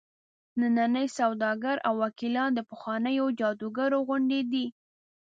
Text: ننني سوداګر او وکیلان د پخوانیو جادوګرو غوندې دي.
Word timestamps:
ننني 0.59 1.03
سوداګر 1.19 1.75
او 1.87 1.93
وکیلان 2.03 2.49
د 2.55 2.59
پخوانیو 2.69 3.25
جادوګرو 3.39 3.99
غوندې 4.07 4.41
دي. 4.51 4.65